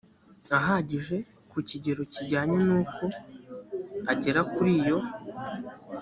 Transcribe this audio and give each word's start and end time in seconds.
ahagije 0.57 1.15
ku 1.51 1.57
kigero 1.69 2.01
kijyanye 2.13 2.57
n 2.67 2.67
uko 2.81 3.05
agera 4.11 4.41
kuri 4.53 4.71
iyo 4.81 4.97